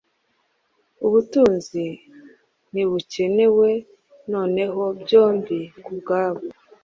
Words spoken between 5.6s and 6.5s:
kubwabo,